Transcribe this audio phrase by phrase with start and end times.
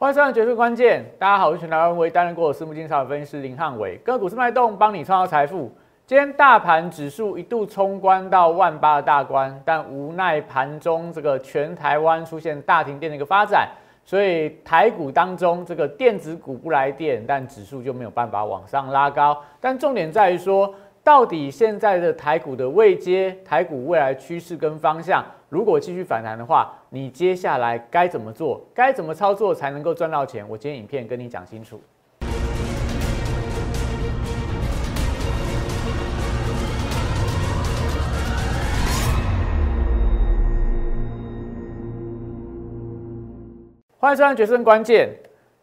[0.00, 5.70] 欢迎收看《决策关键》，大家好，我是全台湾唯一担任过的私募金超分析师林汉伟，个股市脉动，帮你创造财富。
[6.06, 13.68] 今天大盘指数一度冲关到万八的大关，但无奈盘中这个全台湾出现大停电的一个发展，
[14.02, 19.38] 所以台股当中这个电子股不来电，但指数就没有办法往上拉高。
[19.60, 20.74] 但重点在于说。
[21.02, 28.64] 到底现在的台股的位阶，台股未来趋势跟方向，如果继续反弹的话，你接下来该怎么做？
[28.72, 30.48] 该怎么操作才能够赚到钱？
[30.48, 31.82] 我今天影片跟你讲清楚。
[43.98, 45.08] 欢迎收看《决胜关键》。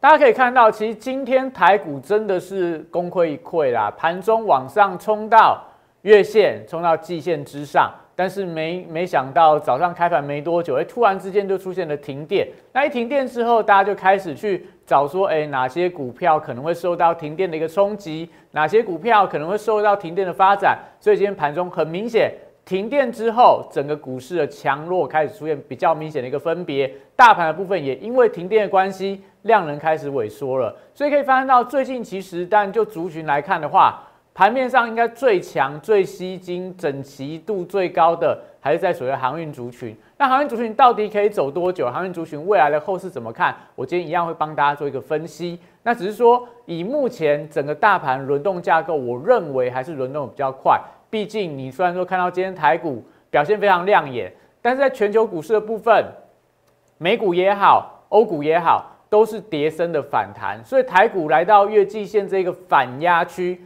[0.02, 5.64] 大家可以看到，其实今天台股真的是功亏一篑啦，盘中往上冲到
[6.02, 12.48] 月线，冲到季线之上，但是没没想到早上开盘没多久，哎，突然之间就出现了停电。
[12.74, 20.80] 那一停电之后，大家就开始去找说，哎，哪些股票可能会受到停电的一个冲击，哪些股票可能会受到停电的发展。
[21.00, 22.34] 所以今天盘中很明显。
[22.66, 26.92] 停电之后，整个股市的强弱开始出现比较明显的一个分别。
[27.16, 30.76] 大盘的部分也因为停电的关系，量能开始萎缩了。
[30.94, 34.04] 所以可以发现到，最近其实，但就族群来看的话，
[34.38, 39.98] 盘面上应该最强、最吸金、整齐度最高的，还是在所谓航运族群。
[40.16, 41.90] 那航运族群到底可以走多久？
[41.90, 43.56] 航运族群未来的后市怎么看？
[43.74, 45.60] 我今天一样会帮大家做一个分析。
[45.82, 50.80] 那只是说，以目前整个大盘轮动架构，我认为还是轮动比较快。
[51.10, 56.06] 毕竟，你虽然说看到今天台股表现非常亮眼，但是在全球股市的部分，
[57.00, 60.64] 美股也好，欧股也好，都是跌升的反弹。
[60.64, 63.60] 所以台股来到月季线这个反压区，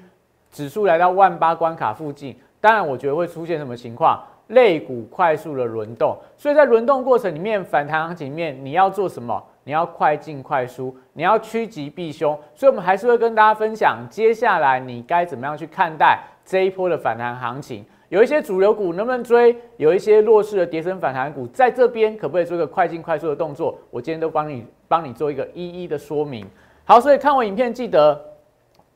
[0.51, 4.21] 指数来到万八关卡附近，当然我觉得会出现什么情况？
[4.47, 6.17] 类股快速的轮动。
[6.37, 9.41] 所以在轮动过程里面，反弹行情里面，你要做什么？
[9.63, 12.37] 你要快进快出，你要趋吉避凶。
[12.53, 16.19] 所以我们还是会跟大家分享，接下来你该怎么样去看待。
[16.43, 19.55] 这一波的反弹行情，有一些主流股能不能追？
[19.77, 23.77] 有一些弱势的跌升反弹股，在这边可不可以做一个快进快速的动作？
[23.91, 26.45] 我今天都帮你帮你做一个一一的说明。
[26.83, 28.19] 好，所以看完影片记得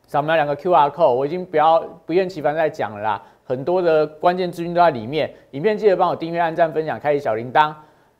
[0.07, 5.31] 扫描两个 Q R code，我已经不要不厌其烦在讲了啦，很多的关键资讯都在里面。
[5.51, 7.73] 影片记得帮我订阅、按赞、分享、开启小铃铛。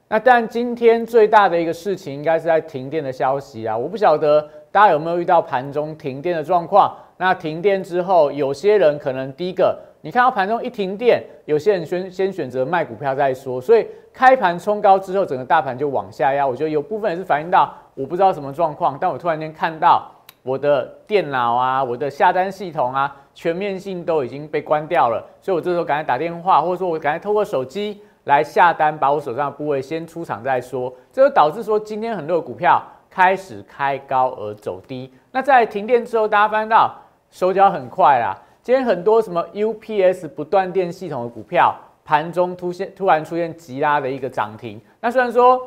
[0.07, 3.75] 那但今天最大的一个事情，应该是在停电的消息啊！
[3.75, 6.96] 我不晓得大家有没有遇到盘中停电的状况。
[7.18, 16.46] 那停电之后，有些人可能第一个，你看到盘中一停电，有些人先先选择卖股票再说，所以开盘冲高之后，整个大盘就往下压。
[16.46, 20.12] 我觉得有部分也是反映到我不知道什么状况，但我突然间看到
[20.45, 32.79] 我的电脑啊，我的下单系统啊，全面性都已经被关掉了，所以我这时候赶快打电话，或者说我赶快透过手机来下单，把我手上的部位先出场再说，这就导致说今天很多的股票
[33.09, 35.11] 开始开高而走低。
[35.31, 36.95] 那在停电之后，大家发现到。
[37.31, 44.79] 手脚很快啦，今天很多什么 UPS 不断电系统的股票，盘中突现突然出现急拉的一个涨停。
[45.01, 45.59] 那虽然说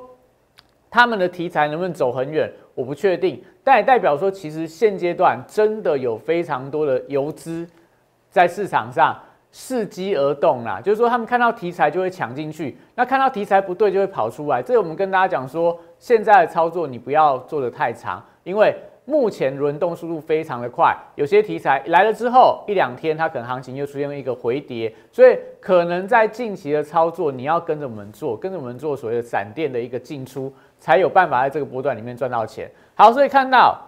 [0.88, 7.68] 他们的题材能不能走很远，我不确定，但也代表说，其实现阶段真的有非常多的游资
[8.30, 9.14] 在市场上
[9.52, 10.80] 伺机而动啦。
[10.80, 14.62] 就是说，他们看到题材就会抢进去，那看到题材不对就会跑出来。
[14.62, 18.74] 这我们跟大家讲说，现在的操作你不要做的太长，因为。
[19.10, 32.70] 目前轮动速度非常的快，有些题材来了之后一两天，它可能行情又出现了一个回跌，所以可能在近期的操作，你要跟着我们做，跟着我们做所谓的闪电的一个进出，才有办法在这个波段里面赚到钱。
[32.94, 33.78] 好，所以看到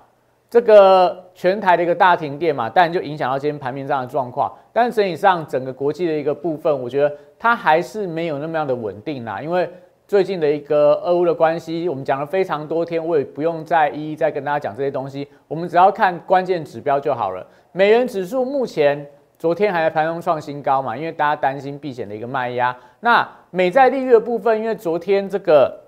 [0.48, 4.52] 这个全台的一个大停电嘛，当然就影响到今天盘面上的状况。
[4.72, 9.68] 但是整体上整个国际的一个部分，我觉得它还是没有那么样的稳定啦，因为。
[10.10, 17.46] 最近的一个俄乌的关系，我们讲了非常多天，我也不用再一一再跟大家讲这些东西，我们只要看关键指标就好了。
[17.70, 19.06] 美元指数目前
[19.38, 22.76] 昨天还在盘中创新高嘛，因为大家担心避险的一个卖压。
[22.98, 25.80] 那美债利率的部分，因为昨天这个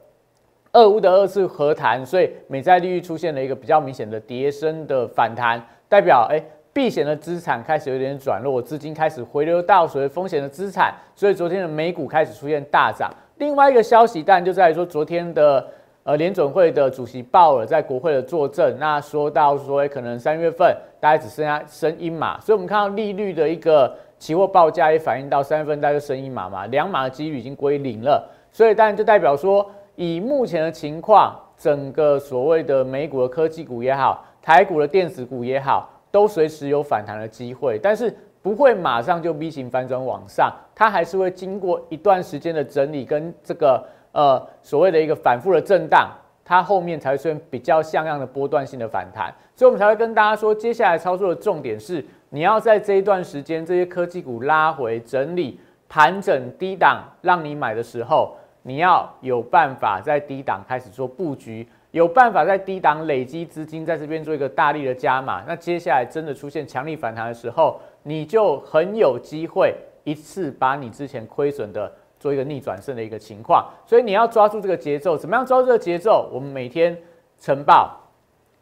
[0.73, 6.43] 俄乌的二次和谈，所以美债利率出现了一个比较明显的跌升的反弹，代表哎
[6.73, 13.11] 避险的资产开始有点转弱，资金开始回流到所谓风险的资产，所以昨天的美股开始出现大涨。
[13.37, 15.63] 另外一个消息，但就在于说，昨天的
[16.05, 29.71] 呃联准会的主席鲍尔在国会的作证，那说到说，可能三月份大概只剩下升一码，所以我们看到利率的一个期货报价也反映到三月份大概升一码嘛，两码的几率已经归零了，所以当然就代表说，
[30.03, 38.15] 以目前的情况，整个所谓的美股的科技股也好，台股的电子股也好，都随时有反弹的机会，但是。
[38.43, 46.11] 不会马上就 V 型反转往上，它还是会经过一段时间的整理跟这个呃所谓的一个反复的震荡，
[46.45, 65.43] 它后面才会出现比较像样的波段性的反弹，所以我们才会跟大家说，接下来操作的重点是，你要在这一段时间，这些科技股拉回整理、盘整低档，让你买的时候，你要有办法在低档开始做布局，有办法在低档累积资金，在这边做一个大力的加码。
[65.47, 69.75] 那接下来真的出现强力反弹的时候，你就很有机会
[70.05, 71.93] 一次把你之前亏损的。
[72.23, 76.31] 做一个逆转胜的一个情况，所以你要抓住这个节奏，怎么样抓住这个节奏？
[76.33, 76.97] 我们每天
[77.41, 78.01] 晨报、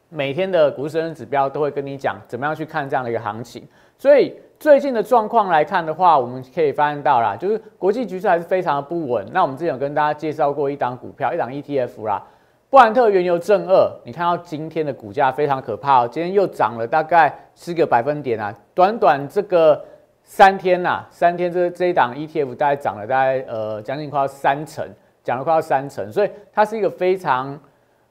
[0.09, 3.69] 每天的股市指标都会跟你讲怎么样去看这样的一个行情。
[3.99, 9.27] 所以最近的状况来看的话，我们可以发现到啦，就是国际局势还是非常的不稳。
[9.33, 12.23] 那我们之前有跟大家介绍过一档股票，一档 ETF 啦，
[12.69, 19.83] 布兰特原油正二，你看到今天的股价非常可怕哦，今天又涨了大概四个百分点啊，短短这个。
[20.23, 24.87] 三天呐，三天这这一档 ETF 大概涨了大概呃将近快要三成，
[25.25, 27.59] 涨了快要三成，所以它是一个非常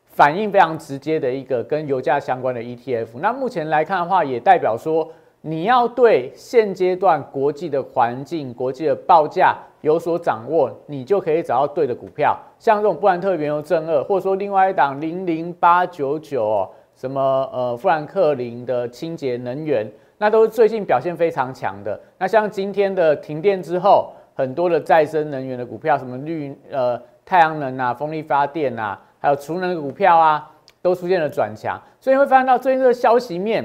[0.04, 3.07] 反应非常直接的一个跟油价相关的 ETF。
[3.22, 5.10] 那目前来看的话，也代表说
[5.41, 19.89] 你要对现阶段国际的环境、国际的报价有所掌握，你就可以找到对的股票，像这种布兰特原油正二，或者说另外一档零零八九九什么呃富兰克林的清洁能源。
[20.21, 21.97] 那都是最近表现非常强的。
[22.18, 30.51] 那像今天的停电之后，很多的再生能源的股票，什么绿呃太阳能啊、风力发电啊，还有储能的股票啊，
[30.81, 31.81] 都出现了转强。
[32.01, 33.63] 所以会发现到最近这个消息面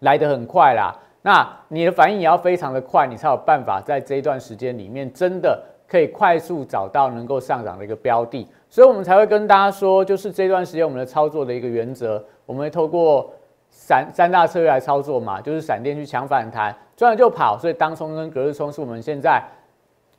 [0.00, 0.94] 来得很快啦。
[1.22, 8.46] 那你的反应也要非常的快，你才有办法在这一段时间里面真的可以快速找到能够上涨的一个标的。
[8.68, 13.32] 所以我们才会跟大家说，就是这段时间我们的操作的一个原则，我们会透过。
[13.72, 17.56] 三三大策略来操作嘛，就是闪电去抢反弹，赚了就跑。
[17.56, 19.40] 所以当冲跟隔日冲是我们现在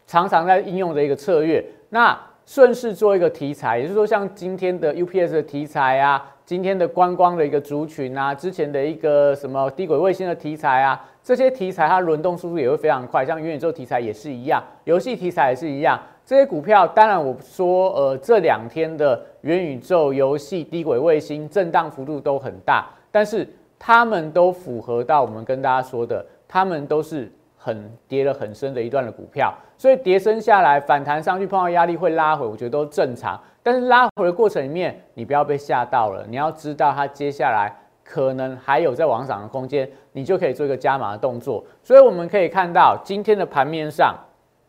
[0.07, 1.61] 常常在应用的一个策略。
[1.89, 13.25] 那顺势做一个题材，也就是说像今天的 UPS 的题材啊，今天的观光的一个族群啊，之前的一个什么低轨卫星的题材啊，这些题材它轮动速度也会非常快。
[13.25, 15.97] 像元宇宙题材也是一样，游戏题材也是一样。
[16.25, 22.85] 这些股票当然我说呃这两天的元宇宙游戏、低轨卫星震荡幅度都很大。
[23.11, 23.47] 但是
[23.79, 33.39] 他们都符合到我们跟大家说的，他们都是很跌了很深的一段的股票，所以跌升下来反弹上去碰到压力会拉回，我觉得都正常。
[33.63, 37.71] 但是拉回的过程里面，你不要被吓到了，你要知道它接下来
[38.03, 41.63] 可能还有在往上的空间，你就可以做一个加码的动作。
[41.83, 44.15] 所以我们可以看到今天的盘面上，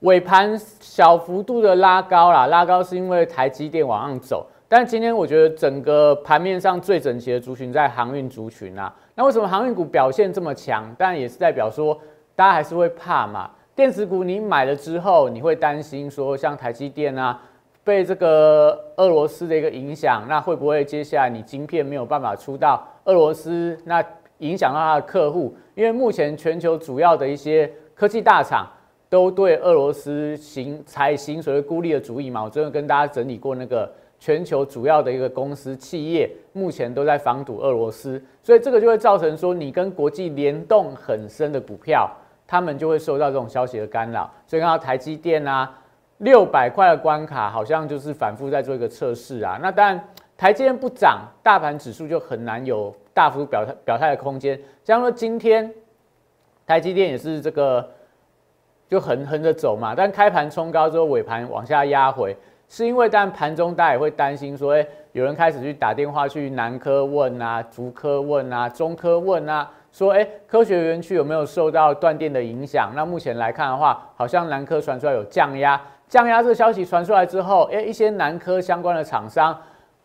[0.00, 4.47] 尾盘小幅度的拉高啦，拉高是因为台积电往上走。
[4.69, 10.95] 但今天我觉得整个盘面上最整齐的族群在航运族群啊，那为什么航运股表现这么强？
[10.99, 11.99] 但也是代表说
[12.35, 13.50] 大家还是会怕嘛。
[13.75, 17.38] 电子股你买了之后，你会担心说像台积电啊，
[17.84, 24.05] 被这个俄罗斯的一个影响，那会不会接下来你晶片没有办法出到俄罗斯，那
[24.38, 25.55] 影响到它的客户？
[25.75, 28.67] 因为目前全球主要的一些科技大厂
[29.08, 32.43] 都对俄罗斯行采行所谓孤立的主义嘛。
[32.44, 33.90] 我昨天跟大家整理过那个。
[34.25, 42.08] 全球主要的一个公司企业目前都在防堵俄罗斯，所以这个就会造成说你跟国际联动很深的股票，
[42.46, 44.31] 他们就会受到这种消息的干扰。
[44.46, 45.76] 所以看到台积电啊，
[46.23, 49.59] 六百块的关卡好像就是反复在做一个测试啊。
[49.61, 54.59] 那当然台积电不涨，大盘指数就很难有大幅表态表态的空间。
[54.85, 55.73] 像说今天
[56.67, 57.88] 台积电也是这个
[58.88, 62.37] 就横横着走嘛，但开盘冲高之后尾盘往下压回。
[62.69, 72.91] 是因为，但盘中大家也会担心说，哎，有人开始去打电话去南科问啊，竹科问啊，中科问啊，说，哎，科学园区有没有受到断电的影响？
[72.97, 75.79] 那目前来看的话，好像南科传出来有降压，
[76.12, 79.59] 降压这个消息传出来之后，哎，一些南科相关的厂商，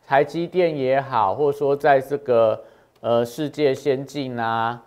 [0.07, 2.63] 台积电也好，或者说在这个
[3.01, 4.81] 呃世界先进啊，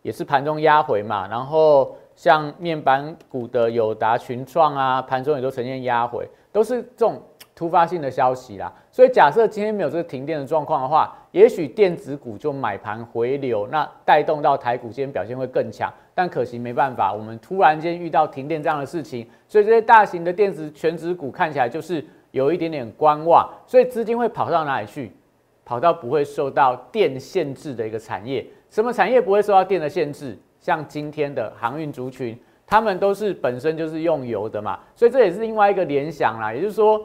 [0.00, 6.26] 也是盘中压回嘛，然后像面板股的友达、群创啊，盘中也都呈现压回。
[6.50, 7.20] 都是这种
[7.54, 15.92] 突发性的消息啦，所以假设今天没有这个停电的状况的话，也许电子股就买盘回流，那带动到台股今天表现会更强。
[16.14, 25.12] 但可惜没办法，我们突然间遇到停电这样的事情，所以这些大型的电子全值股看起来就是有一点点观望，所以资金会跑到哪里去？
[25.64, 28.44] 跑到不会受到电限制的一个产业。
[28.68, 30.36] 什么产业不会受到电的限制？
[30.60, 32.38] 像今天的航运族群。
[32.64, 36.54] 他们都是本身就是用油的嘛，所以这也是另外一个联想啦。
[36.54, 36.98] 也就是说，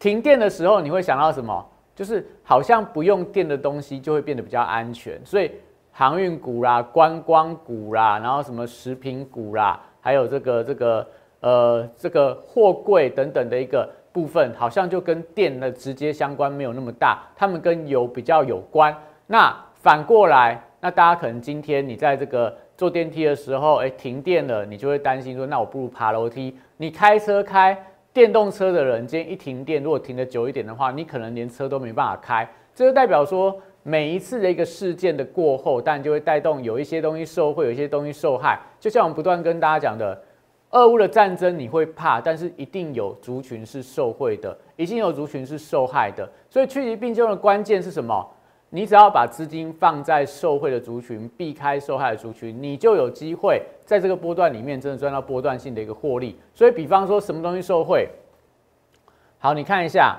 [0.00, 1.64] 停电的时候你会想到什么？
[1.94, 5.20] 就是好像不用电的东西就会变得比较安全。
[5.24, 5.52] 所以
[5.92, 11.06] 航运股啦、观光股啦，然后什么食品股啦，还有这个这个
[11.40, 18.94] 呃这个货柜等等的一个部分好像就跟电的直接相关没有那么大，他们跟油比较有关。
[19.26, 26.56] 那反过来，那大家可能今天你在这个坐电梯的时候，哎，停电了，你就会担心说，那我不如爬楼梯。
[26.76, 27.76] 你开车开
[28.12, 32.48] 电动车的人，今天一停电，如果停的久一点的话，你可能连车都没办法开。
[32.74, 38.60] 这就代表说，每一次的一个事件的过后，但就会带动有一些东西受惠，有一些东西受害。
[38.78, 40.20] 就像我们不断跟大家讲的。
[40.74, 46.26] 俄乌的战争你会怕，但是一定有族群是受惠的，已经有族群是受害的。
[46.48, 48.26] 所以趋吉避凶的关键是什么？
[48.70, 56.38] 你只要把资金放在受惠的族群，避开受害的族群，你就有机会在这个波段里面真的赚到波段性的一个获利。
[56.54, 58.08] 所以，比方说什么东西受惠？
[59.40, 60.18] 好，你看一下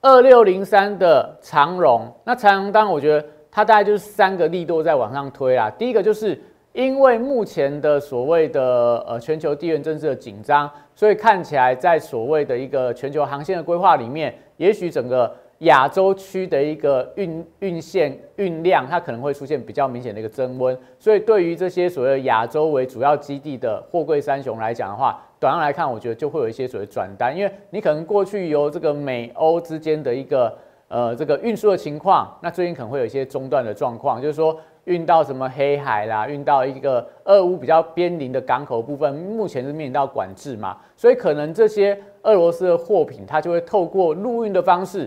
[0.00, 5.70] 二六零三的长荣，那长荣当然我觉得它大概就是三个力度在往上推啦。
[5.70, 6.40] 第一个就是。
[6.74, 20.78] 因为目前的所谓的呃全球地缘政治的紧张，所以看起来在所谓的一个全球航线的规划里面，也许整个亚洲区的一个运运线运量，它可能会出现比较明显的一个增温。
[21.00, 30.56] 所以对于这些所谓亚洲为主要基地的货柜三雄来讲的话，短上来看，我觉得就会有一些所谓转单，因为你可能过去由这个美欧之间的一个
[30.88, 34.58] 呃这个运输的情况，那最近可能会有一些中断的状况，就是说。
[34.84, 45.06] 运到什么黑海啦，运到一个俄乌比较边邻的港口部分，目前是面临到管制嘛，所以可能这些俄罗斯的货品，它就会透过陆运的方式，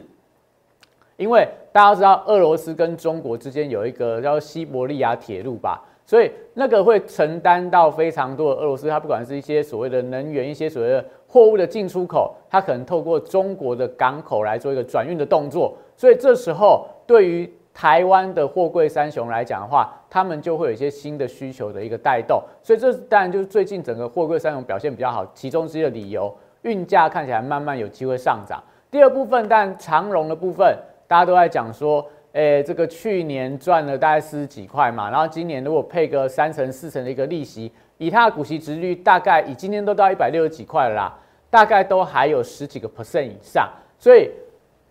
[1.18, 28.62] 因为大家知道俄罗斯跟中国之间有一个叫西伯利亚铁路吧，所以那个会承担到非常多的俄罗斯，它不管是一些所谓的能源，一些所谓的货物的进出口，它可能透过中国的港口来做一个转运的动作，所以这时候对于台湾的货柜三雄来讲的话，他们就会有一些新的需求的一个带动，所以这当然就是最近整个货柜三雄表现比较好，其中之一的理由，运价看起来慢慢有机会上涨。
[28.92, 30.78] 第二部分，但长荣的部分，
[31.08, 41.20] 大家都在讲说，诶，这个去年赚了大概四十几块嘛，然后今年如果配个三成四成的一个利息，以它的股息值率，大概以今天都到一百六十几块了啦，
[41.50, 44.30] 大概都还有十几个 percent 以上，所以。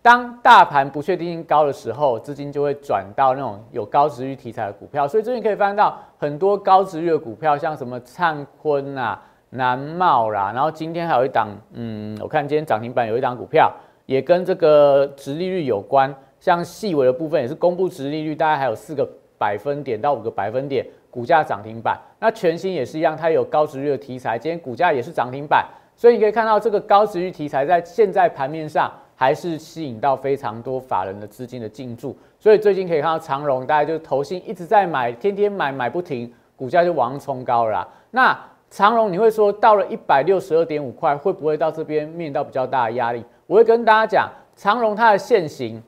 [0.03, 5.07] 当大盘不确定性高的时候，资金就会转到那种有高值率题材的股票。
[5.07, 9.21] 所以最近可以翻到很多高值率的股票，像什么灿坤啊、
[9.51, 13.71] 南茂啦，然后今天还有一档，嗯，我看今天涨停板有一档股票
[14.07, 21.97] 也跟这个值利率有关，像细微的部分也是公布值利率，大概还有四个百分点到五个百分点，股价涨停板。
[22.19, 25.65] 那全新也是一样，它有高值率的题材，今天股价也是涨停板。
[25.95, 28.91] 所以你可以看到这个高值率题材在现在盘面上。
[29.13, 37.87] 还是吸引到非常多法人的资金的进驻，所以最近可以看到长荣，大概就是投信一直在买，天天买买不停，股价就往上冲高了。
[38.09, 38.35] 那
[38.71, 43.23] 长荣，你会说到了一百六十二点五块，会不会到这边面临到比较大的压力？
[43.45, 45.79] 我会跟大家讲，长荣它的线型，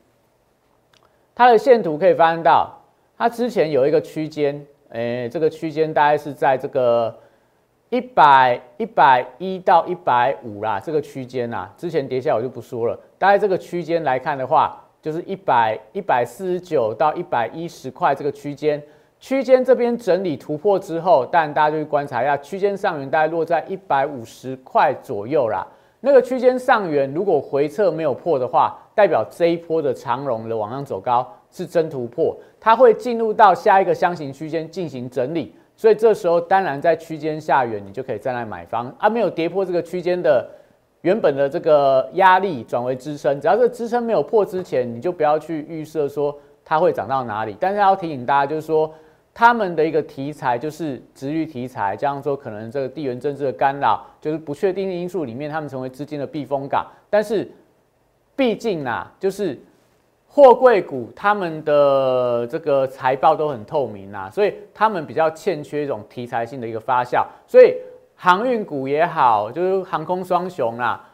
[1.34, 2.72] 它的线图可以发现到，
[3.18, 7.14] 它之前有一个区间，诶，这个区间大概是在这个。
[7.90, 12.98] 一百一百一到一百五啦，这个区间呐，之前跌下我就不说了。
[13.18, 18.82] 大概这个区间来看的话，就是一百一百四十九到一百一十块这个区间。
[19.20, 25.64] 区间这边整理突破之后，但大家就去观察一下，区间上缘大概落在一百五十块左右啦。
[26.00, 35.54] 那个区间上缘如果回撤没有破的话，代表这一波的长龙的往上走高是真突破，它会进入到下一个箱型区间进行整理。
[35.76, 40.48] 所以这时候当然在区间下缘，你就可以站在买方啊，没有跌破这个区间的
[41.00, 47.56] 原本的这个压力转为支撑，只要这支撑没有破之前，你就不要去预设说它会涨到哪里。
[47.58, 48.88] 但是要提醒大家，就是说
[49.34, 56.86] 他们的一个题材就是直率题材，加上说可能这个地缘政治的干扰，就是不确定因素里面，他们成为资金的避风港。
[57.10, 57.50] 但是
[58.34, 59.58] 毕竟呐，就是。
[60.26, 67.24] 货柜股他们的这个财报都很透明啊，所以他们比较欠缺一种题材性的一个发酵。
[67.46, 67.76] 所以
[68.16, 71.08] 航运股也好，就是航空双雄啦、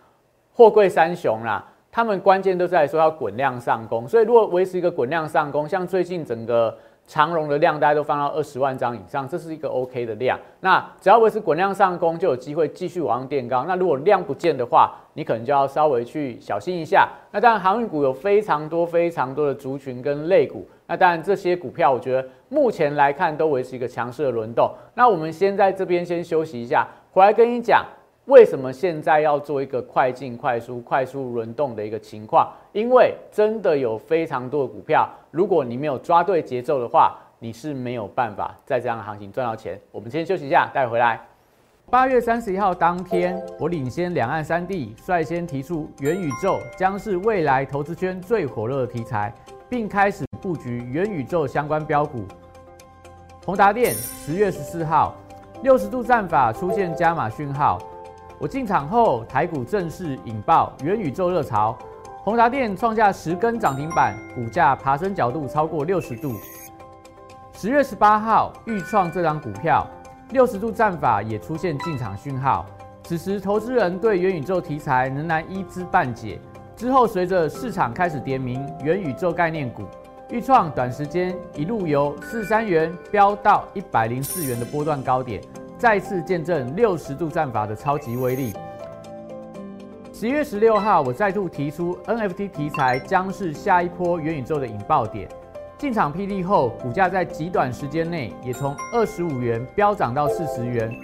[0.55, 1.63] 货柜三雄啦，
[1.93, 4.09] 他们关键都在说要滚量上攻。
[4.09, 6.75] 所以如果维持一个滚量上攻，像最近整个。
[7.11, 10.39] 长荣的量大家都放到二十万张以上，这是一个 OK 的量。
[10.61, 13.65] 那只要维持滚量上攻，就有机会继续往上垫高。
[13.67, 17.09] 那如果量不见的话，你可能就要稍微去小心一下。
[17.33, 20.65] 那当然，航运股有非常多非常多的族群跟类股。
[20.87, 24.71] 那当然，这些股票我觉得目前来看都维持一个强势的轮动。
[24.95, 27.85] 那我们先在这边先休息一下，回来跟你讲。
[28.31, 32.49] 为什么现在要做一个快进快出、快速轮动的一个情况？
[32.73, 39.77] 因为真的有非常多的股票，如果你没有抓对节奏的话，你是没有办法在这样的行情赚到钱。
[39.91, 41.21] 我们先休息一下，待会回来。
[41.91, 49.35] 八月三十一号当天，我领先两岸三地，率先提出元宇宙将是未来投资圈最火热的题材，
[49.69, 52.25] 并开始布局元宇宙相关标股。
[53.45, 55.17] 宏达电十月十四号，
[55.65, 57.81] 六十度战法出现加码讯号，
[58.41, 61.77] 我进场后，台股正式引爆元宇宙热潮，
[62.25, 66.33] 宏达电创下十根涨停板，股价爬升角度超过六十度。
[67.53, 69.87] 十月十八号，预创这张股票。
[70.31, 72.65] 六十度战法也出现进场讯号，
[73.03, 76.41] 此时投资人对元宇宙题材仍然一知半解。
[76.75, 79.83] 之后随着市场开始点名元宇宙概念股，
[80.31, 85.43] 预创短时间一路由四三元飙到一百零四元的波段高点，
[85.81, 88.53] 再次见证六十度战法的超级威力。
[90.13, 95.27] 十一月十六号，我再度提出 NFT 题材将是下一波元宇宙的引爆点。
[95.79, 100.95] 进场霹雳后，股价在极短时间内也从二十五元飙涨到四十元，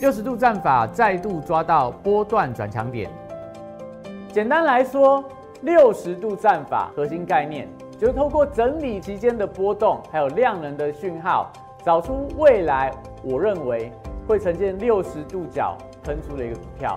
[0.00, 3.10] 六十度战法再度抓到波段转强点。
[4.32, 5.24] 简单来说，
[5.62, 7.66] 六十度战法核心概念
[7.98, 11.50] 就是透过整理期间的波动，还有量能的讯号，
[11.84, 12.92] 找出未来
[13.24, 13.90] 我认为
[14.30, 16.96] 会呈现六十度角喷出的一个股票。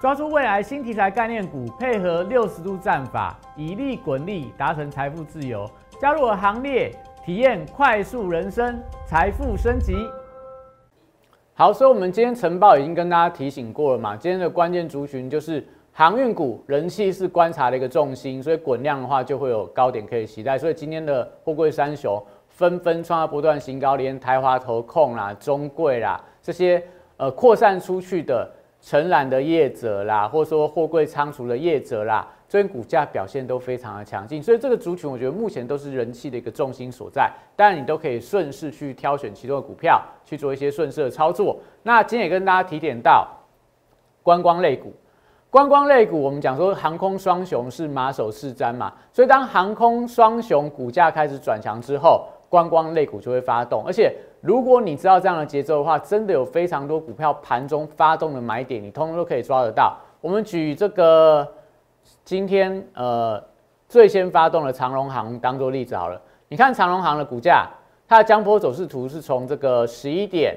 [0.00, 5.68] 抓住未来新题材概念股，配合六十度战法，以利滚利，达成财富自由。
[6.00, 6.92] 加入我行列，
[7.24, 9.96] 体验快速人生，财富升级。
[11.54, 20.56] 好，所以我们今天晨报已经跟大家提醒过了嘛，今天的关键族群就是航运股，人气是观察的一个重心，所以滚量的话就会有高点可以期待。
[20.56, 22.22] 所以今天的货柜三雄
[22.54, 26.82] 纷纷创下不断新高，连台华投控啦、中贵啦这些
[27.18, 28.50] 呃扩散出去的。
[28.86, 37.32] 承揽的业者啦，或者说货柜仓储的业者啦，最近股价表现都非常的强劲，所以这个族群我觉得目前都是人气的一个重心所在。
[37.56, 41.58] 当然，你都可以顺势去挑选其中的股票去做一些顺势的操作。
[41.82, 43.26] 那今天也跟大家提点到
[44.22, 44.92] 观光类股，
[45.48, 54.14] 观光类股我们讲说航空双雄是马首是瞻嘛，所以当航空双雄股价开始转强之后，观光类股就会发动，而且。
[54.46, 59.96] 如果你知道这样的节奏的话，真的有非常多股票盘中发动的买点，你通通都可以抓得到。
[60.20, 61.50] 我们举这个
[62.26, 63.42] 今天呃
[63.88, 66.20] 最先发动的长隆行当做例子好了。
[66.48, 67.66] 你看长隆行的股价，
[68.06, 70.54] 它的江波走势图是从这个十一点，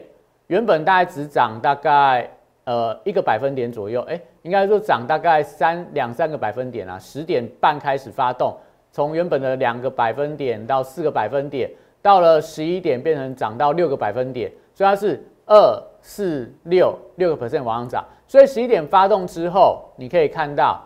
[0.47, 2.29] 原本大概只涨大概
[2.65, 8.53] 呃一个百分点左右，哎，应该说涨大概三两三个百分点啊，十点半开始发动，
[8.91, 11.71] 从原本的两个百分点到四个百分点。
[12.07, 18.05] 到了十一点，变成涨到六个百分点，所以它是二四六六个 percent 往上涨。
[18.25, 20.81] 所以十一点发动之后，你可以看到，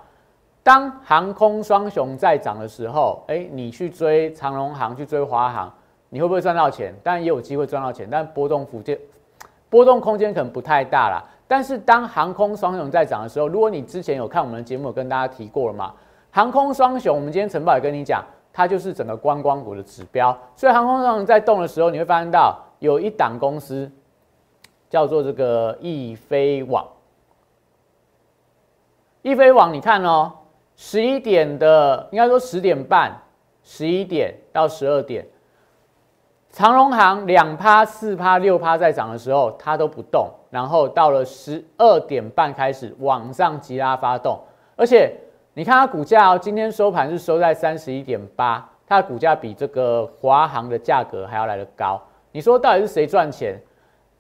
[0.64, 5.72] 当航空双雄在涨的时候，哎，你去追长龙航，去追华航，
[6.10, 6.92] 你会不会赚到钱？
[7.04, 8.98] 当然也有机会赚到钱，但波动幅间
[9.70, 11.24] 波动空间可能不太大啦。
[11.48, 15.94] 但是当航空双雄在涨的时候，如果你之前有看我们的节目，跟大家提过了嘛，
[16.32, 18.26] 航空双雄，我们今天晨报也跟你讲。
[18.54, 23.90] 它就是整个观光股的指标，所以航空上在动的时候，你会发现到有一档公司
[24.90, 26.86] 叫做这个易飞网。
[29.22, 30.34] 易飞网，你看哦，
[30.76, 33.18] 十一点的，应该说十点半，
[33.64, 35.26] 十一点到十二点，
[36.50, 44.38] 长荣航两趴、四趴、六趴在涨的时候，它都不动，然后到了十二点半开始往上急拉发动，
[44.76, 45.16] 而且。
[45.54, 52.02] 你看它股价哦，今天收盘是收在三十一点八，它的股价比这个华航的价格还要来得高。
[52.32, 53.60] 你说到底是谁赚钱？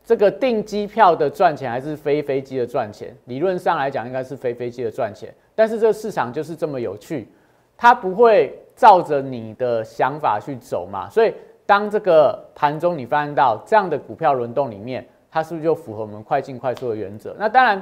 [0.03, 3.15] 这个订机票的赚钱还是飞飞机的赚钱？
[3.25, 5.33] 理论上来讲，应该是飞飞机的赚钱。
[5.55, 7.29] 但是这个市场就是这么有趣，
[7.77, 11.09] 它不会照着你的想法去走嘛。
[11.09, 11.33] 所以
[11.65, 17.33] 当这个盘中你发现到这样的股票轮动里面，它是不是就符合我们快进快出的原则？
[17.39, 17.81] 那当然。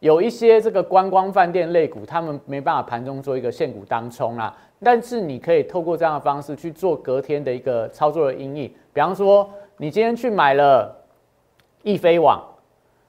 [0.00, 8.72] 有一些这个观光饭店类股，他们没办法盘中做一个现股当冲啦，但是你可以透过这样的方式去做隔天的一个操作的阴影。
[8.94, 10.90] 比方说，你今天去买了
[11.82, 12.42] 易飞网，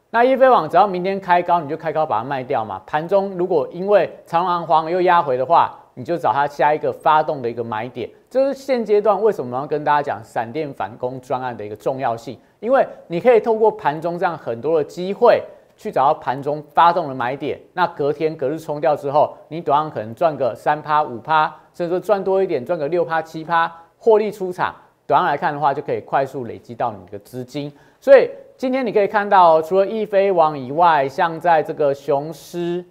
[0.10, 2.82] 那易飞网只要明天开高，你就开高把它卖掉嘛。
[2.86, 8.10] 盘中如果因为长航黄又压回的话，你就找它下一个发动的一个买点。
[8.30, 15.42] 这是现阶段为什么要跟大家讲闪电反攻专案的一个重要性，因为你可以透过盘中这样很多的机会。
[15.82, 24.76] 去找到盘中发动的买点，那隔天隔日冲掉之后，你短上可能赚个三趴五趴，甚至说赚多一点，赚个六趴七趴，获利出场。
[25.08, 27.74] 短上来看的话，就可以快速累积到你的资金。
[28.00, 32.86] 所以今天你可以看到，除了易飞网以外，像在这个雄狮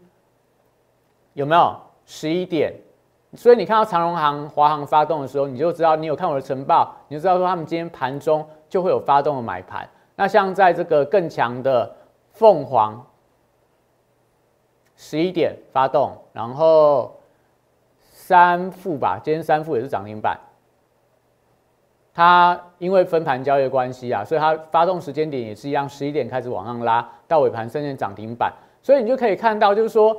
[1.35, 2.75] 有没有十一点？
[3.35, 9.89] 所以你看到长荣航、华航发动的时候，你就知道你有看我的晨报，你就知道说他们今天盘中就会有发动的买盘。
[10.17, 11.91] 那像在这个更强的
[12.33, 13.07] 凤凰，
[14.97, 17.15] 十一点发动，然后
[17.99, 20.39] 三副吧，今天三副也是涨停板。
[22.13, 28.53] 它因为分盘交易的关系啊，所以它发动时间点也是一样，十一点开始往上拉，到尾盘甚至涨停板。
[28.83, 30.17] 所以你就可以看到，就是说，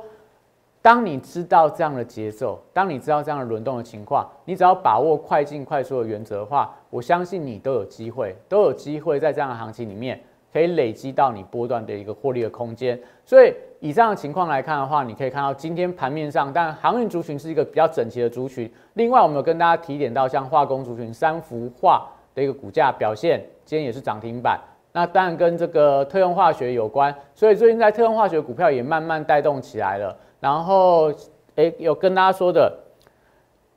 [0.80, 10.20] 当你知道这样的节奏，当你知道这样的轮动的情况，你只要把握快进快出的原则的话，我相信你都有机会，都有机会在这样的行情里面。
[10.52, 18.70] 可以累积到你波段的一个获利的空间，所以以这样的情况来看的话，你可以看到今天盘面上，但航运族群是一个比较整齐的族群。
[18.94, 24.60] 另外，我们有跟大家提点到，像化工族群三氟化的一个股价表现，今天也是涨停板。
[24.92, 30.14] 那当然跟这个特用化学有关，所以最近在特用化学股票也慢慢带动起来了。
[30.38, 31.10] 然后，
[31.54, 32.78] 诶，有跟大家说的，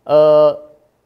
[0.04, 0.60] 呃。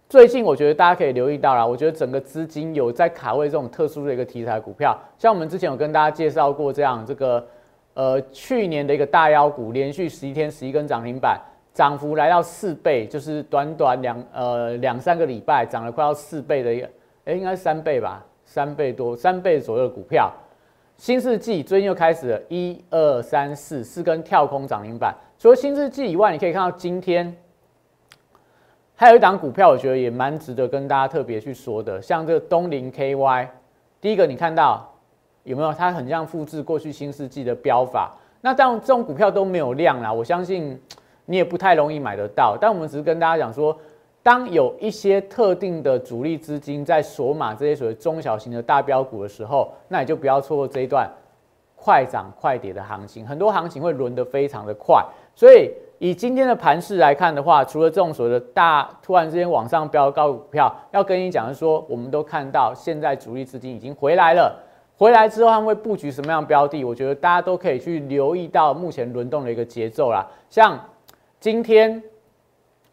[0.09, 7.47] 最近我觉得大家可以留意到啦，我觉得整个资金有在卡位这种特殊的一个题材股票，像我们之前有跟大家介绍过这样，这个
[7.93, 11.39] 呃去年的一个大妖股，连续十一天十一根涨停板，
[11.75, 16.89] 涨幅来到四倍，就是短短两呃两三个礼拜涨了快要四倍的一个，
[17.25, 20.33] 哎应该是三倍吧，三倍多三倍左右的股票。
[20.97, 27.31] 新世纪最近又开始了一二三四四根跳空涨停板，除了新世纪以外，你可以看到今天。
[28.99, 33.47] 还有一档股票，我觉得也蛮值得跟大家特别去说的，像这个东林 KY。
[34.01, 34.93] 第一个，你看到
[35.45, 35.71] 有没有？
[35.71, 38.13] 它很像复制过去新世纪的标法。
[38.41, 40.77] 那当然，这种股票都没有量啦，我相信
[41.27, 42.57] 你也不太容易买得到。
[42.59, 43.73] 但我们只是跟大家讲说，
[44.21, 51.09] 当有一些特定的主力资金在锁码这些所谓中小型的大标股的时候，那你就不要错过这一段
[51.77, 53.25] 快涨快跌的行情。
[53.25, 55.01] 很多行情会轮得非常的快，
[55.33, 55.71] 所以。
[55.99, 64.57] 以今天的盘势来看的话，除了这种所谓的大突然之间往上飙高股票，要跟你讲的说，我们都看到现在主力资金已经回来了。
[64.97, 66.83] 回来之后，他们会布局什么样标的？
[66.83, 70.25] 我觉得大家都可以去留意到目前轮动的一个节奏啦。
[70.49, 70.79] 像
[71.39, 72.01] 今天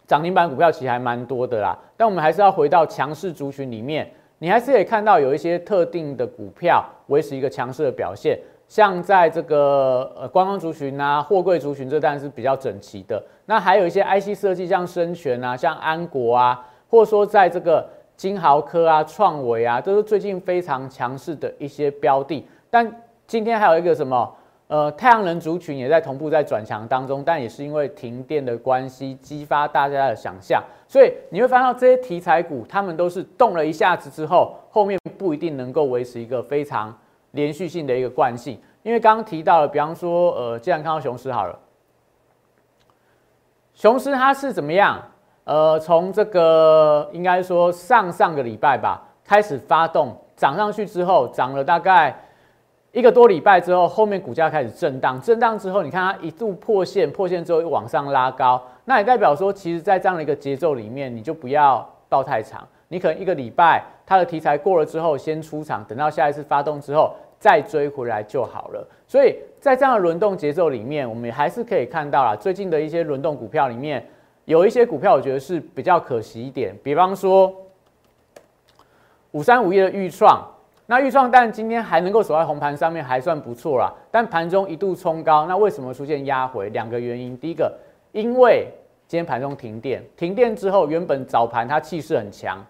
[0.06, 8.36] 涨停板股票其实还蛮多的啦，但我们还是要回到强势族群里面，你还是可以看到有一些特定的股票维持一个强势的表现。
[8.68, 13.22] 像在这个呃观光族群啊、货柜族群，这当然是比较整齐的。
[13.46, 22.44] 那还有一些 IC 设计，像深全啊、像安国啊，或者说在这个金豪科啊、创维啊，都是最近非常强势的一些标的。
[22.68, 24.34] 但今天还有一个什么
[24.66, 30.60] 呃太阳能族群也在同步在转强当中，但也是因为停电的关系，激发大家的想象。
[30.88, 36.92] 所以你会发现这些题材股，他们都是动了一下子之后，后面不一定能够维持一个非常。
[37.36, 41.56] 连续性的一个惯性，因为刚刚提到了，比方说，呃，既然看到雄狮好了，
[43.74, 45.00] 雄狮它是怎么样？
[45.44, 52.18] 呃，从这个应该说上上个礼拜吧，开始发动涨上去之后，涨了大概
[52.90, 67.14] 一个多礼拜之后，后面股价开始震荡，震荡之后，你看它一度破线，破线之后又往上拉高，那也代表说，其实在这样的一个节奏里面，你就不要抱太长，你可能一个礼拜它的题材过了之后，先出场，等到下一次发动之后。
[67.38, 68.86] 再追回来就好了。
[69.06, 74.04] 所以在这样的轮动节奏里面，我们还是可以看到啦，最近的一些轮动股票里面，
[74.44, 76.74] 有一些股票我觉得是比较可惜一点。
[76.82, 77.54] 比方说
[79.32, 80.44] 五三五一的预创，
[80.86, 83.92] 那预创但今天还能够守在红盘上面，还算不错啦。
[84.10, 86.68] 但盘中一度冲高，那为什么出现压回？
[86.70, 87.72] 两个原因，第一个，
[88.12, 88.68] 因为
[89.06, 92.64] 今天盘中停电，停电之后，原本早盘它气势很强，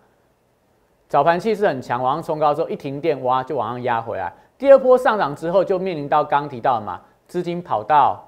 [1.09, 4.33] 早盘气势很强，往上冲高之后一停电，哇，就往上压回来。
[4.59, 8.27] 第二波上涨之后，就面临到刚提到的嘛，资金跑到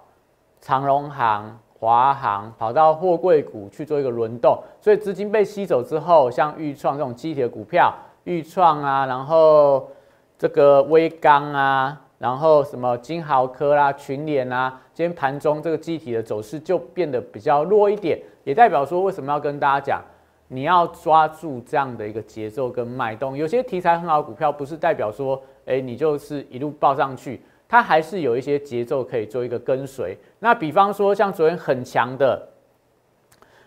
[0.61, 9.89] 长荣行、华航，跑到货柜股去做一个轮动，所以资金被吸走之后，像豫创这种机体的股票，豫创啊，然后
[10.37, 20.03] 这个微钢啊，然后什么金豪科啦、群联啊，今天盘中这个机体的走势就变得比较弱一点，也代表说为什么要跟大家讲，
[20.49, 25.41] 你要抓住这样的一个节奏跟脉动，有些题材很好的股票，不是代表说。
[25.69, 30.17] 哎，你就是一路报上去，它还是有一些节奏可以做一个跟随。
[30.39, 32.49] 那比方说，像昨天很强的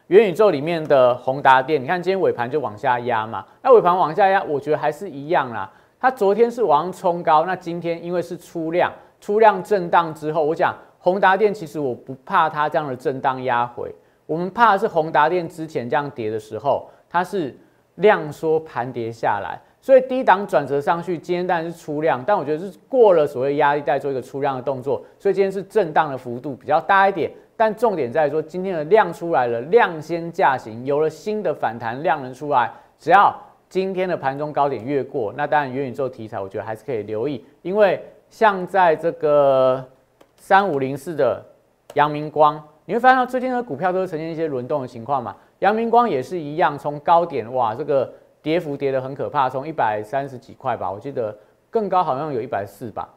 [0.08, 3.46] 元宇宙里面的宏达电，你看今天尾盘就往下压嘛。
[3.62, 5.72] 那尾盘往下压，我觉得还是一样啦。
[6.00, 13.94] 它昨天是往上冲高，那今天因为是出量，出量震荡之后，我讲宏达电其实我不怕它这样的震荡压回，
[14.26, 17.56] 我们怕的是宏达电之前这样跌的时候，它是
[17.96, 19.62] 量缩盘跌下来。
[19.82, 27.32] 所以低档转折上去，今天当然是出量，但我觉得是过了所谓压力带做一个出量的动作，所以今天是震荡的幅度比较大一点。
[27.58, 33.36] 但重点在于说，今天的量出来了，量先价行，有了新的反弹量能出来，只要
[33.70, 39.84] 今天的盘中高点越过，那当然元宇宙题材，我觉得还是可以留意，因为像在这个
[40.36, 41.44] 三五零四的
[41.94, 45.36] 阳明光，你会发现到最近的股票都是呈现一些轮动的情况嘛。
[45.60, 51.38] 阳明光也是一样，从高点哇，这个跌幅跌得很可怕，从一百三十几块吧，我记得
[51.70, 53.08] 更高好像有一百四吧，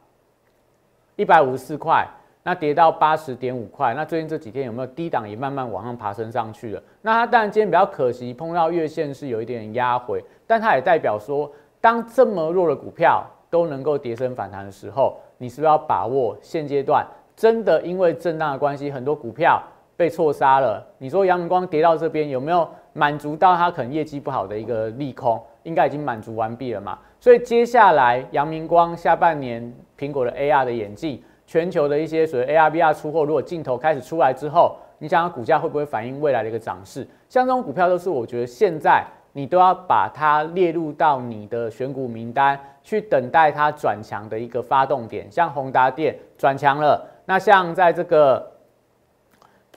[1.15, 2.07] 一百五十四块。
[2.47, 6.83] 那跌到八十点五块，那最近这几天有没有低档也慢慢往上爬升上去了？
[7.01, 17.03] 那它当然今天比较可惜，碰到月线是有一点压回，但它也代表说，当这么弱的股票都能够跌升反弹的时候，你是不是要把握现阶段
[17.35, 19.59] 真的因为震荡的关系，很多股票
[19.97, 20.85] 被错杀了？
[20.99, 25.37] 你说阳光跌到这边有没有满足到它可能业绩不好的一个利空？
[25.63, 26.97] 应该已经满足完毕了嘛？
[27.19, 31.21] 所以接下来阳明光下半年苹果的 AR 的眼镜。
[31.47, 37.07] 全球的一些所谓 ARVR 出货，如果镜头开始出来之后，你想想股价会不会反映未来的一个涨势？
[37.29, 45.31] 像这种股票都是我觉得现在你都要把它列入到你的选股名单，去等待它转强的一个发动点。
[45.31, 48.51] 像宏达电转强了，那像在这个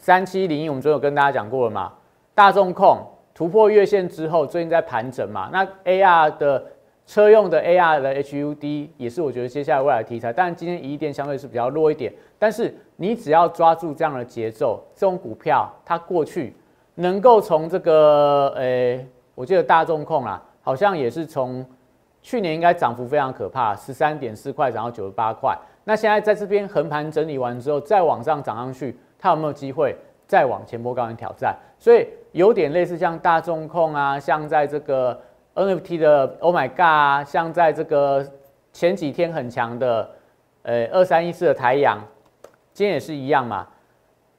[0.00, 1.92] 三七零一，我们昨天有跟大家讲过了嘛？
[2.38, 5.50] 大众控突破月线之后，最近在盘整嘛？
[5.52, 6.64] 那 AR 的。
[7.04, 12.12] 车用的 AR 的 HUD 也是我觉得接下来未来题材，但今天一电相对是比较弱一点。
[12.38, 16.54] 但是你只要抓住这样的节奏，这种股票它过去
[16.96, 21.64] 能够从这个，诶，我记得大众控啦，好像也是从
[22.20, 25.56] 去年应该涨幅非常可怕，十三点四块涨到九十八块。
[25.84, 29.96] 那现在在这边横盘整理完之后，再往上涨上去，它有没有机会
[30.26, 31.56] 再往前波高点挑战？
[31.78, 35.18] 所以有点类似像大众控啊，像在这个。
[35.54, 38.24] NFT 的 Oh my God 啊，像在这个
[38.72, 40.08] 前几天很强的，
[40.62, 41.98] 呃，二三一四的台阳，
[42.72, 43.66] 今天也是一样嘛，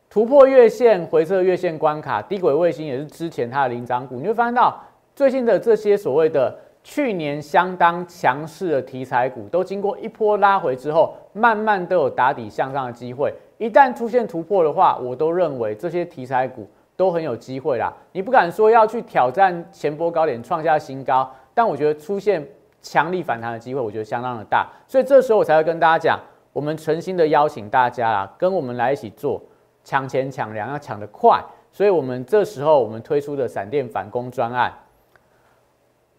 [0.09, 4.81] 突破月线，回撤月线关卡，低轨卫星也是之前它的领涨股，你会发现到
[5.13, 16.65] 最近的这些所谓的去年相当强势的题材股，都经过一波拉回之后，慢慢都有打底向上的机会，一旦出现突破的话，我都认为这些题材股。
[16.99, 22.45] 都很有机会啦，你不敢说要去挑战前波高点创下新高，但我觉得出现
[22.81, 26.19] 强力反弹的机会，我觉得相当的大，所以这时候我才会跟大家讲，
[26.51, 29.41] 我们诚心的邀请大家啦，跟我们来一起做
[29.81, 34.73] 抢钱抢粮，要抢得快，所以我们这时候我们推出的闪电反攻专案，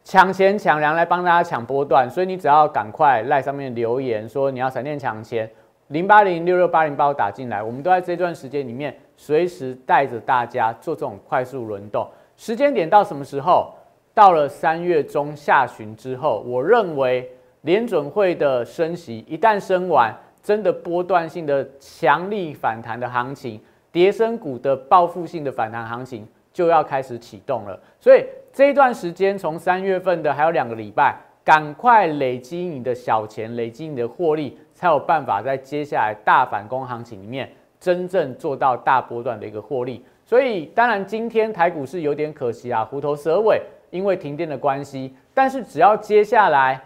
[0.03, 5.51] 抢钱抢粮来帮大家抢波段，所以你只要赶快赖上面留言说你要闪电抢钱。
[5.91, 12.09] 零八零六六八零把我打进来，我们都在这段时间里面随时带着大家做这种快速轮动。
[12.37, 13.73] 时间点到什么时候？
[14.15, 17.29] 到了三月中下旬之后，我认为
[17.63, 27.79] 联准会的升息一旦升完，真的波段性的强力反弹的行情，叠升股的报复性的反弹行情就要开始启动了。
[27.99, 34.59] 所以这一段时间，从三月份的还有两个礼拜，赶快累积你的小钱，累积你的获利。
[34.81, 37.47] 才有办法在接下来大反攻行情里面
[37.79, 40.03] 真正做到大波段的一个获利。
[40.25, 45.15] 所以，当然今天台股是有点可惜啊，虎头蛇尾，因为停电的关系。
[45.35, 46.81] 但是只要接下来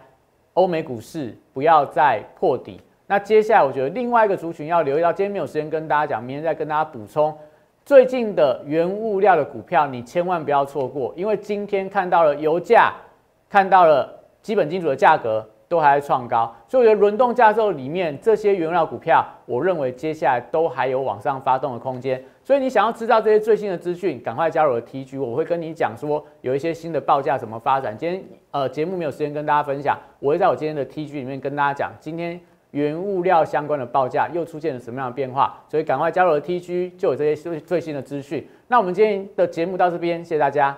[0.55, 7.33] 欧美股市不要再破底，那接下来我觉得另外一个族群要留意到，今天没有时间跟大家讲，明天再跟大家补充
[7.85, 12.91] 最近的原物料的股票，你千万不要错过，因为今天看到了油价，
[13.49, 15.47] 看到了基本金属的价格。
[15.75, 22.23] 都还在创高，所以我觉得轮动架构里面这些原料股票，我认为接下来都还有往上发动的空间。
[22.45, 27.93] 所以你想要知道这些最新的资讯，赶快加入我的 T G，我会跟你讲说有一些新的报价怎么发展。
[27.97, 32.39] 今天呃节目没有时间跟大家分享，我会在我今天的 T G 里面跟大家讲，今天
[32.71, 35.61] 原物料相关的报价又出现了什么样的变化。
[35.67, 38.47] 所以赶快加入我的 T G，就有这些最最新的资讯。
[38.69, 40.77] 那我们今天的节目到这边，谢谢大家。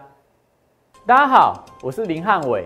[1.06, 2.66] 大家好，我是林汉伟。